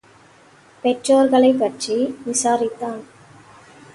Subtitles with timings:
[0.83, 2.15] பெற்றோர்களைப் பற்றி
[2.25, 3.01] விசாரித்தான்.